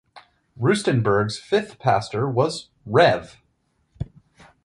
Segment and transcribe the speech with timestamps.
[0.59, 3.37] Rustenburg’s fifth pastor was Rev.